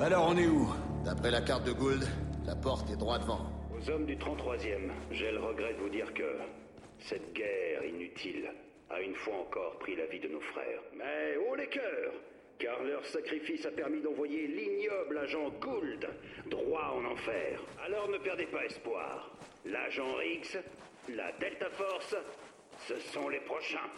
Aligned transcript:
Alors 0.00 0.28
on 0.30 0.36
est 0.38 0.46
où? 0.46 0.66
D'après 1.04 1.30
la 1.30 1.42
carte 1.42 1.64
de 1.64 1.72
Gould, 1.72 2.02
la 2.46 2.56
porte 2.56 2.88
est 2.90 2.96
droit 2.96 3.18
devant. 3.18 3.44
Aux 3.76 3.90
hommes 3.90 4.06
du 4.06 4.16
33e, 4.16 4.90
j'ai 5.10 5.30
le 5.30 5.40
regret 5.40 5.74
de 5.74 5.78
vous 5.78 5.90
dire 5.90 6.12
que 6.14 6.38
cette 6.98 7.34
guerre 7.34 7.84
inutile 7.84 8.50
a 8.88 8.98
une 9.02 9.14
fois 9.14 9.34
encore 9.40 9.78
pris 9.78 9.96
la 9.96 10.06
vie 10.06 10.20
de 10.20 10.28
nos 10.28 10.40
frères. 10.40 10.80
Mais 10.96 11.36
haut 11.36 11.54
les 11.54 11.68
cœurs 11.68 12.14
car 12.58 12.82
leur 12.82 13.04
sacrifice 13.04 13.66
a 13.66 13.70
permis 13.70 14.00
d'envoyer 14.00 14.46
l'ignoble 14.46 15.18
agent 15.18 15.50
Gould 15.60 16.08
droit 16.46 16.94
en 16.96 17.04
enfer. 17.04 17.60
Alors 17.84 18.08
ne 18.08 18.18
perdez 18.18 18.46
pas 18.46 18.64
espoir. 18.64 19.30
L'agent 19.66 20.14
Riggs, 20.14 20.60
la 21.14 21.30
Delta 21.32 21.68
Force, 21.70 22.16
ce 22.88 22.98
sont 23.12 23.28
les 23.28 23.40
prochains. 23.40 23.90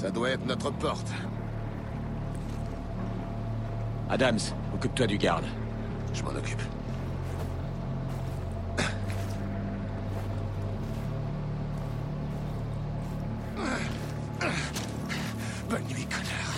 Ça 0.00 0.10
doit 0.10 0.30
être 0.30 0.46
notre 0.46 0.70
porte. 0.70 1.12
Adams, 4.08 4.38
occupe-toi 4.74 5.06
du 5.06 5.18
garde. 5.18 5.44
Je 6.14 6.22
m'en 6.22 6.30
occupe. 6.30 6.62
Bonne 15.68 15.82
nuit, 15.82 16.06
connard. 16.06 16.54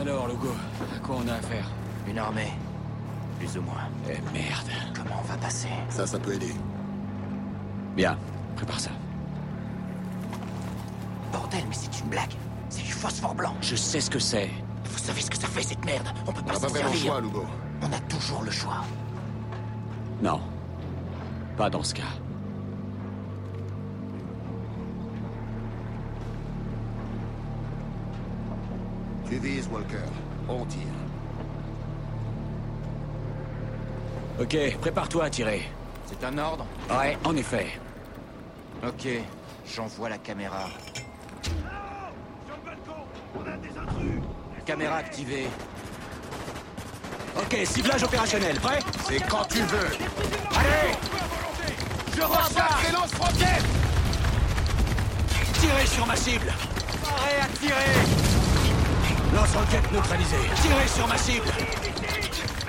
Alors, 0.00 0.28
Logo, 0.28 0.52
à 0.94 0.98
quoi 1.00 1.16
on 1.24 1.28
a 1.28 1.34
affaire? 1.34 1.68
Une 2.06 2.18
armée. 2.18 2.52
Plus 3.40 3.58
ou 3.58 3.62
moins. 3.62 3.88
Eh 4.08 4.20
merde. 4.32 4.70
Comment 4.94 5.16
on 5.18 5.26
va 5.26 5.36
passer? 5.38 5.70
Ça, 5.88 6.06
ça 6.06 6.20
peut 6.20 6.34
aider. 6.34 6.54
Bien, 7.96 8.16
prépare 8.54 8.78
ça. 8.78 8.90
Bordel, 11.50 11.66
mais 11.68 11.74
c'est 11.74 12.00
une 12.00 12.08
blague. 12.10 12.32
C'est 12.68 12.82
du 12.82 12.92
phosphore 12.92 13.34
blanc. 13.34 13.54
Je 13.62 13.74
sais 13.76 14.00
ce 14.00 14.10
que 14.10 14.18
c'est. 14.18 14.50
Vous 14.84 14.98
savez 14.98 15.20
ce 15.22 15.30
que 15.30 15.36
ça 15.38 15.46
fait, 15.46 15.62
cette 15.62 15.84
merde 15.84 16.06
On 16.26 16.32
peut 16.32 16.40
On 16.44 16.46
pas 16.46 16.52
n'a 16.52 16.58
s'en 16.58 16.66
pas 16.66 16.68
vraiment 16.72 16.88
le 16.90 16.94
servir. 16.94 17.12
choix, 17.12 17.20
Lugo. 17.20 17.46
On 17.82 17.92
a 17.92 18.00
toujours 18.00 18.42
le 18.42 18.50
choix. 18.50 18.84
Non. 20.22 20.40
Pas 21.56 21.70
dans 21.70 21.82
ce 21.82 21.94
cas. 21.94 22.02
Tu 29.28 29.36
vises, 29.38 29.68
Walker. 29.72 29.96
On 30.48 30.64
tire. 30.64 30.80
Ok, 34.40 34.56
prépare-toi 34.80 35.24
à 35.24 35.30
tirer. 35.30 35.62
C'est 36.06 36.24
un 36.24 36.38
ordre? 36.38 36.64
Ouais, 36.90 37.18
en 37.24 37.36
effet. 37.36 37.66
Ok, 38.86 39.08
j'envoie 39.66 40.08
la 40.08 40.18
caméra. 40.18 40.68
Caméra 44.68 44.96
activée. 44.96 45.48
Ok, 47.34 47.56
ciblage 47.64 48.02
opérationnel, 48.02 48.60
prêt? 48.60 48.80
C'est 49.08 49.26
quand 49.26 49.44
tu 49.44 49.60
veux. 49.60 49.88
Allez! 50.54 50.94
Je 52.14 52.20
recharge 52.20 52.84
et 52.86 52.92
lance-roquette 52.92 53.64
Tirez 55.58 55.86
sur 55.86 56.06
ma 56.06 56.16
cible. 56.16 56.52
Arrête 57.02 57.44
à 57.44 57.48
tirer. 57.58 57.94
Lance-roquette 59.34 59.90
neutralisée. 59.90 60.36
Tirez 60.60 60.88
sur 60.88 61.08
ma 61.08 61.16
cible. 61.16 61.48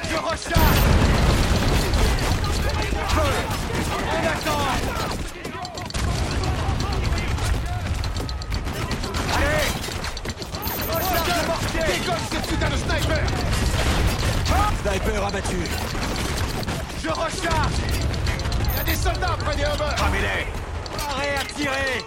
Je 0.09 0.15
recharge 0.15 0.99
abattu. 15.29 15.57
Je 17.03 17.09
recharge. 17.09 17.77
Il 18.71 18.77
y 18.77 18.79
a 18.79 18.83
des 18.83 18.95
soldats 18.95 19.37
près 19.39 19.55
des 19.55 19.61
Hubbers 19.63 19.95
Arrête 21.07 21.39
à 21.39 21.45
tirer 21.53 22.03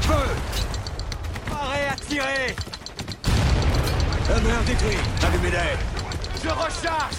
Feu. 0.00 0.26
Arrête 1.52 1.92
à 1.92 1.96
tirer 2.08 2.56
Hummer 4.30 4.60
détruit. 4.66 4.98
Allumez-les. 5.26 5.76
Je 6.42 6.48
recharge. 6.48 7.16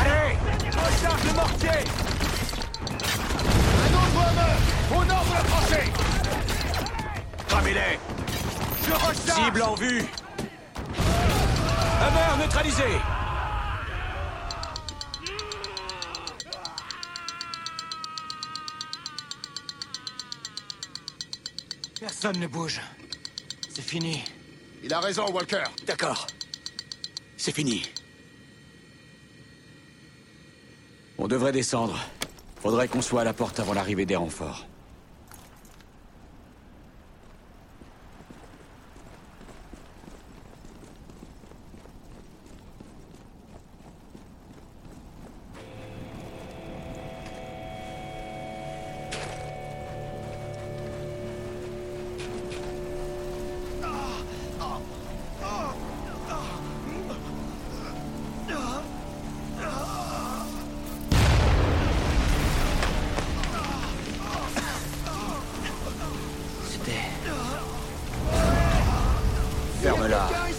Allez 0.00 0.36
Recharge 0.70 1.24
le 1.24 1.32
mortier. 1.32 1.80
Un 3.84 3.90
autre 4.00 4.18
Hummer 4.28 4.56
Au 4.96 5.04
nord 5.04 5.24
de 5.24 5.34
la 5.34 5.42
tranchée. 5.50 5.92
Recharge 7.48 8.17
Cible 9.14 9.62
en 9.62 9.74
vue 9.74 10.02
Hummer 12.00 12.38
neutralisé 12.42 12.84
Personne 22.00 22.38
ne 22.38 22.46
bouge. 22.46 22.80
C'est 23.68 23.82
fini. 23.82 24.22
Il 24.84 24.94
a 24.94 25.00
raison, 25.00 25.26
Walker. 25.32 25.64
D'accord. 25.84 26.26
C'est 27.36 27.52
fini. 27.52 27.82
On 31.18 31.26
devrait 31.26 31.52
descendre. 31.52 31.98
Faudrait 32.62 32.88
qu'on 32.88 33.02
soit 33.02 33.22
à 33.22 33.24
la 33.24 33.32
porte 33.32 33.58
avant 33.58 33.74
l'arrivée 33.74 34.06
des 34.06 34.16
renforts. 34.16 34.67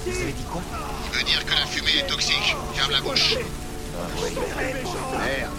Vous 0.05 0.21
avez 0.21 0.31
dit 0.31 0.43
quoi 0.43 0.61
Il 1.11 1.17
veut 1.17 1.23
dire 1.23 1.45
que 1.45 1.51
la 1.51 1.65
fumée 1.65 1.99
est 1.99 2.07
toxique. 2.07 2.55
Ferme 2.75 2.91
la 2.91 3.01
bouche. 3.01 3.35
Merde. 5.17 5.51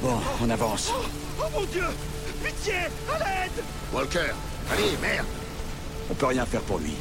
Bon, 0.00 0.20
on 0.42 0.50
avance. 0.50 0.92
Walker. 3.92 4.20
Allez, 4.70 4.96
merde. 5.00 5.26
On 6.10 6.14
peut 6.14 6.26
rien 6.26 6.46
faire 6.46 6.60
pour 6.62 6.78
lui. 6.78 6.94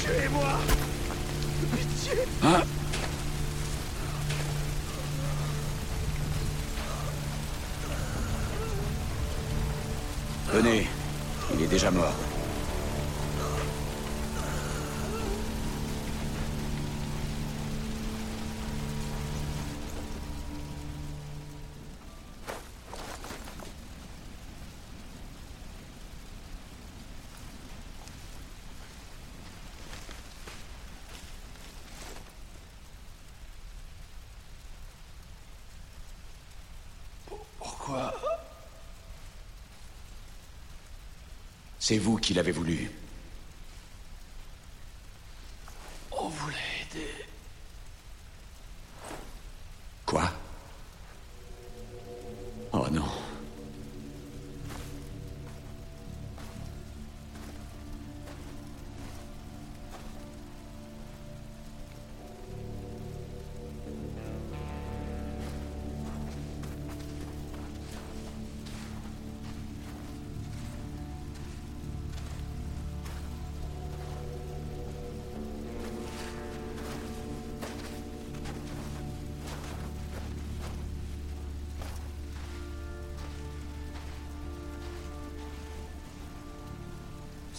Tuez-moi 0.00 0.58
Hein 2.44 2.62
Venez. 10.56 10.86
Il 11.52 11.62
est 11.62 11.66
déjà 11.66 11.90
mort. 11.90 12.14
C'est 41.88 41.98
vous 41.98 42.16
qui 42.16 42.34
l'avez 42.34 42.50
voulu. 42.50 42.90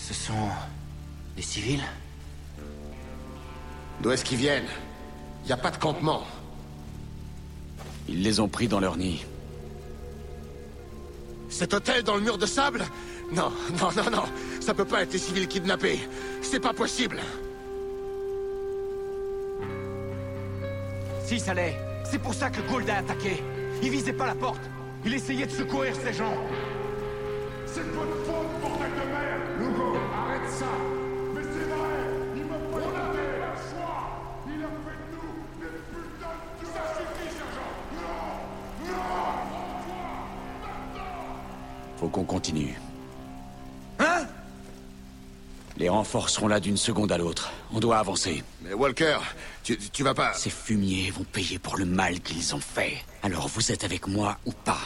Ce 0.08 0.14
sont... 0.14 0.48
des 1.36 1.42
civils 1.42 1.84
D'où 4.00 4.12
est-ce 4.12 4.24
qu'ils 4.24 4.38
viennent? 4.38 4.70
Y 5.46 5.52
a 5.52 5.58
pas 5.58 5.70
de 5.70 5.76
campement. 5.76 6.24
Ils 8.08 8.24
les 8.24 8.40
ont 8.40 8.48
pris 8.48 8.70
dans 8.70 8.80
leur 8.80 8.96
nid. 8.96 9.26
Cet 11.50 11.74
hôtel 11.74 12.04
dans 12.04 12.16
le 12.16 12.22
mur 12.22 12.38
de 12.38 12.46
sable? 12.46 12.86
Non, 13.34 13.52
non, 13.82 13.90
non, 13.98 14.10
non. 14.10 14.24
Ça 14.62 14.74
peut 14.74 14.86
pas 14.86 15.02
être 15.02 15.12
les 15.12 15.20
civils 15.20 15.48
kidnappés. 15.50 16.00
C'est 16.42 16.62
pas 16.62 16.74
possible. 16.74 17.20
Si, 21.26 21.38
ça 21.38 21.54
l'est. 21.54 21.76
C'est 22.10 22.20
pour 22.20 22.34
ça 22.34 22.50
que 22.50 22.62
Gould 22.62 22.90
a 22.90 23.00
attaqué. 23.00 23.44
Il 23.84 23.90
visait 23.90 24.14
pas 24.14 24.28
la 24.28 24.36
porte. 24.36 24.62
Il 25.04 25.14
essayait 25.14 25.48
de 25.48 25.52
secourir 25.52 25.94
ces 26.02 26.14
gens. 26.14 26.38
C'est 27.66 27.86
de 27.86 27.92
votre 27.92 28.16
faute, 28.26 28.37
bordel 28.62 28.92
de 28.92 29.06
merde 29.12 29.46
Lugo, 29.60 29.98
arrête 30.16 30.50
ça 30.50 30.66
Mais 31.34 31.42
c'est 31.44 31.68
vrai 31.74 31.98
Il 32.36 32.44
me 32.44 32.54
faut 32.54 32.58
On 32.74 32.96
avait 32.96 33.42
un 33.44 33.56
choix 33.70 34.00
Il 34.48 34.64
a 34.64 34.70
fait 34.86 34.98
de 35.02 35.06
nous 35.14 35.32
des 35.60 35.74
putains 35.92 36.36
de 36.38 36.48
tueurs 36.60 36.74
Ça 36.74 36.84
suffit, 36.98 37.30
sergent 37.38 37.72
Non 37.96 38.92
Non 38.92 39.48
Faut 41.98 42.10
qu'on 42.10 42.26
continue. 42.26 42.80
Hein? 44.00 44.26
Les 45.78 45.90
renforts 45.90 46.30
seront 46.30 46.48
là 46.48 46.60
d'une 46.60 46.78
seconde 46.78 47.12
à 47.12 47.18
l'autre. 47.18 47.52
On 47.72 47.80
doit 47.80 48.00
avancer. 48.00 48.44
Mais 48.64 48.74
Walker, 48.74 49.18
tu, 49.64 49.78
tu 49.78 50.04
vas 50.04 50.16
pas... 50.16 50.34
Ces 50.34 50.50
fumiers 50.50 51.12
vont 51.12 51.24
payer 51.24 51.60
pour 51.60 51.78
le 51.78 51.86
mal 51.86 52.20
qu'ils 52.22 52.56
ont 52.56 52.60
fait. 52.60 52.98
Alors 53.22 53.48
vous 53.48 53.72
êtes 53.72 53.84
avec 53.84 54.08
moi 54.08 54.38
ou 54.46 54.52
pas 54.52 54.80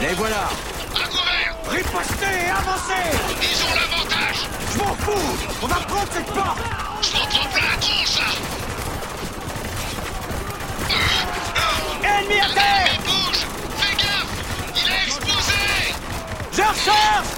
Les 0.00 0.14
voilà 0.14 0.48
À 0.94 1.08
couvert 1.08 1.56
Ripostez 1.66 2.24
et 2.24 2.50
avancez 2.50 3.08
Ils 3.40 3.64
ont 3.64 3.74
l'avantage 3.74 4.48
Je 4.72 4.78
m'en 4.78 4.94
prendre 5.94 6.12
cette 6.12 6.26
porte. 6.26 6.58
Je 7.02 7.10
prends 7.10 7.48
plein 7.48 7.70
la 7.70 7.76
tronche, 7.78 8.18
là 8.18 8.30
Ennemi 12.18 12.40
à 12.40 12.48
terre. 12.54 12.98
Bouge 13.04 13.42
Fais 13.78 13.96
gaffe. 13.96 14.32
Il 14.76 14.86
est 14.90 15.04
explosé. 15.06 15.62
Je 16.52 16.62
recharge 16.62 17.28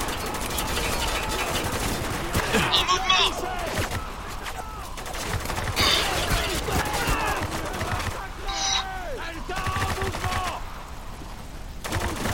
En 2.73 2.83
mouvement 2.85 3.29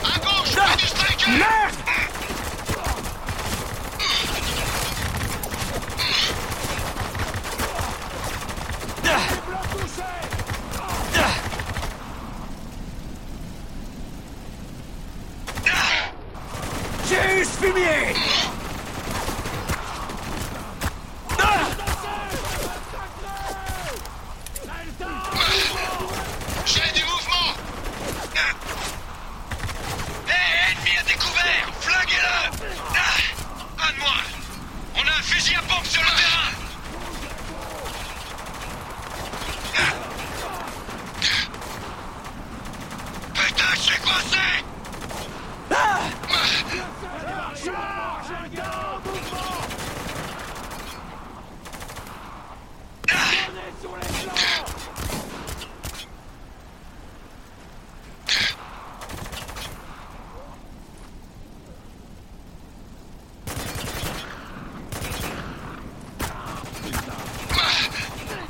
À 0.03 0.19
gauche 0.19 0.55
Près 0.55 0.77
du 0.77 0.87
striker 0.87 1.31
Merde 1.31 1.83
J'ai 17.13 17.41
eu 17.41 17.45
ce 17.45 17.51
fumier 17.51 18.15
J'ai 26.65 26.91
du 26.93 27.03
mouvement 27.03 27.53
Hé, 30.27 30.71
ennemi 30.71 30.97
à 30.97 31.03
découvert 31.03 31.67
Flinguez-le 31.81 32.71
ah, 32.95 33.87
Un 33.87 33.93
de 33.93 33.99
moins 33.99 34.23
On 34.95 35.01
a 35.07 35.19
un 35.19 35.21
fusil 35.21 35.55
à 35.55 35.61
pompe 35.61 35.85
sur 35.85 36.01
le 36.01 36.07
terrain 36.07 36.51
Putain, 43.35 43.75
je 43.75 43.81
suis 43.81 43.99
coincé 44.01 44.63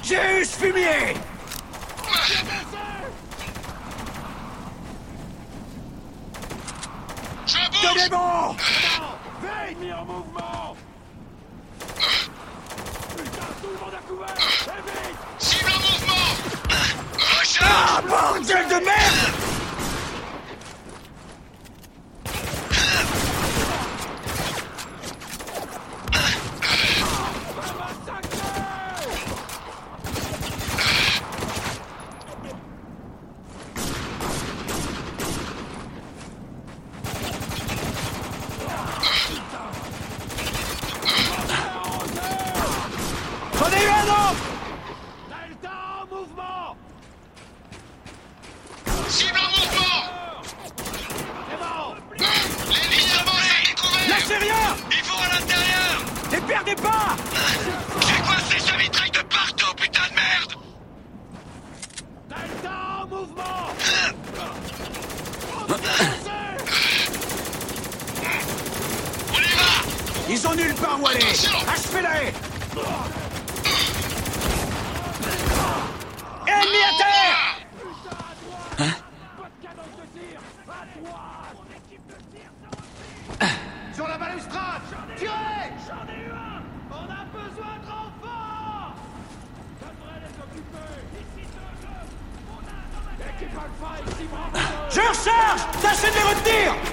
J'ai 0.03 0.41
eu 0.41 0.45
ce 0.45 0.57
fumier 0.57 1.15
Je 7.47 7.57
Tenez 7.81 8.09
bouge 8.09 8.09
bon 8.09 8.55
Veille 9.41 9.75
mis 9.79 9.93
en 9.93 10.05
mouvement 10.05 10.75
Putain, 13.17 13.47
tout 13.61 13.69
le 13.69 13.79
monde 13.79 13.82
à 13.82 13.82
couvert 13.82 13.82
Et 13.82 13.82
vite 13.82 13.82
Cible 15.37 15.69
en 15.69 15.79
mouvement. 15.79 16.25
Ah, 17.61 18.01
bordel 18.01 18.67
de 18.67 18.85
merde 18.85 19.33
J'en 43.59 43.69
ai 43.69 43.83
eu 43.83 43.87
un 43.87 44.03
autre 44.03 44.43
Delta 45.29 45.69
en 46.01 46.05
mouvement 46.15 46.75
Cible 49.09 49.39
en 49.39 49.49
mouvement 49.51 49.99
C'est 51.49 51.57
bon 51.57 51.85
L'ennemi 52.17 53.03
avance 53.21 53.47
à 53.47 53.69
découvert 53.69 54.09
Lâchez 54.09 54.37
rien 54.37 54.67
Ils 54.91 55.03
vont 55.03 55.19
à 55.19 55.39
l'intérieur 55.39 55.95
Ne 56.33 56.39
perdez 56.39 56.75
pas 56.75 57.15
J'ai 58.01 58.19
coincé 58.23 58.59
sa 58.59 58.77
mitraille 58.77 59.11
de 59.11 59.21
partout, 59.21 59.73
putain 59.75 60.07
de 60.09 60.15
merde 60.15 60.53
Delta 62.27 62.75
en 63.01 63.07
mouvement 63.07 63.67
On 69.29 69.39
y 69.39 69.53
va 69.55 69.71
Ils 70.33 70.47
ont 70.47 70.55
nulle 70.55 70.73
part 70.73 70.99
où 70.99 71.05
aller. 71.05 71.19
Achevez-les 71.19 72.33
Ennemi 76.47 76.81
à 76.81 76.93
terre. 76.97 77.37
Sur 83.93 84.07
la 84.07 84.17
balustrade 84.17 84.81
Tirez. 85.17 85.29
J'en 85.87 86.03
ai 86.11 86.17
eu 86.17 86.31
un. 86.31 86.63
On 86.89 86.95
a 86.95 87.25
besoin 87.31 87.75
de 87.77 87.85
renforts. 87.85 88.95
Ça 89.79 89.89
devrait 89.93 90.19
les 90.19 90.33
occuper. 90.41 90.93
Ici, 91.13 91.43
c'est 91.53 91.85
un 91.85 92.01
On 92.49 92.61
a 92.65 92.75
un 92.97 93.17
Équipe 93.37 93.55
Alpha, 93.55 93.91
ici, 94.09 94.25
bravo 94.31 94.57
Je 94.89 94.99
recharge 94.99 95.61
Tâchez 95.79 96.09
de 96.09 96.15
les 96.15 96.23
retenir 96.23 96.92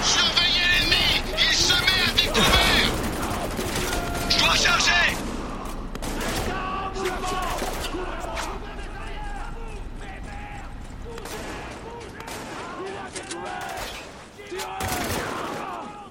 Surveillez 0.04 0.68
l'ennemi 0.74 1.22
Il 1.38 1.56
se 1.56 1.74
met 1.74 2.01
à 2.08 2.12
découvert 2.12 2.90
Je 4.30 4.38
dois 4.40 4.56
charger 4.56 5.16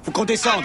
Faut 0.02 0.10
qu'on 0.12 0.24
descende 0.24 0.64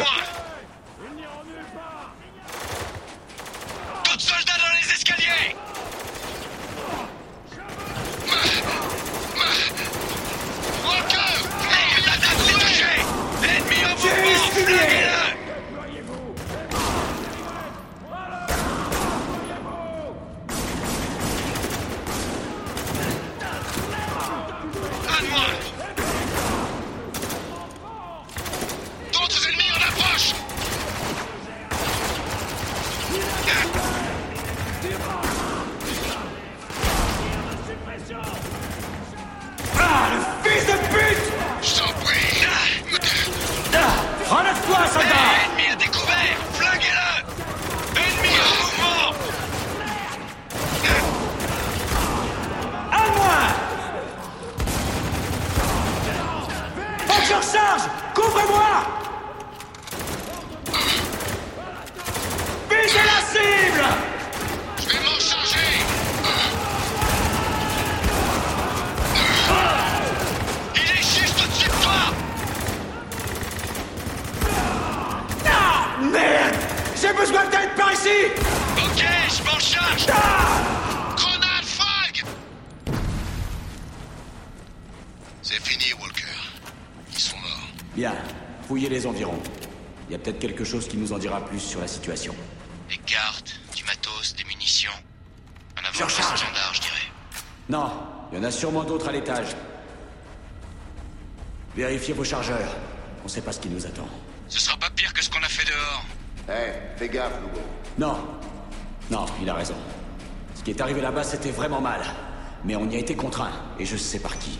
Bien, 87.95 88.13
fouillez 88.67 88.89
les 88.89 89.05
environs. 89.07 89.39
Il 90.09 90.11
y 90.11 90.15
a 90.15 90.19
peut-être 90.19 90.39
quelque 90.39 90.63
chose 90.63 90.87
qui 90.87 90.97
nous 90.97 91.13
en 91.13 91.17
dira 91.17 91.43
plus 91.45 91.59
sur 91.59 91.79
la 91.79 91.87
situation. 91.87 92.35
Des 92.89 92.97
cartes, 92.97 93.59
du 93.75 93.83
matos, 93.85 94.35
des 94.35 94.43
munitions. 94.43 94.91
Un 95.77 95.81
Je 95.91 95.97
avant 96.03 96.05
recharge. 96.05 96.39
standard, 96.39 96.73
je 96.73 96.81
dirais. 96.81 97.07
Non, 97.69 97.91
il 98.31 98.37
y 98.37 98.41
en 98.41 98.43
a 98.43 98.51
sûrement 98.51 98.83
d'autres 98.83 99.07
à 99.09 99.11
l'étage. 99.11 99.55
Vérifiez 101.75 102.13
vos 102.13 102.23
chargeurs. 102.23 102.75
On 103.23 103.27
sait 103.27 103.41
pas 103.41 103.51
ce 103.51 103.59
qui 103.59 103.69
nous 103.69 103.85
attend. 103.85 104.07
Ce 104.47 104.59
sera 104.59 104.77
pas 104.77 104.89
pire 104.91 105.13
que 105.13 105.23
ce 105.23 105.29
qu'on 105.29 105.41
a 105.41 105.47
fait 105.49 105.65
dehors. 105.65 106.05
Eh, 106.49 106.97
fais 106.99 107.09
gaffe, 107.09 107.33
Lugo. 107.41 107.65
Non. 107.97 108.17
Non, 109.09 109.25
il 109.41 109.49
a 109.49 109.53
raison. 109.55 109.75
Ce 110.53 110.63
qui 110.63 110.71
est 110.71 110.81
arrivé 110.81 111.01
là-bas, 111.01 111.23
c'était 111.23 111.51
vraiment 111.51 111.81
mal. 111.81 112.01
Mais 112.63 112.75
on 112.75 112.87
y 112.89 112.95
a 112.95 112.99
été 112.99 113.15
contraint, 113.15 113.51
et 113.79 113.85
je 113.85 113.97
sais 113.97 114.19
par 114.19 114.37
qui. 114.37 114.59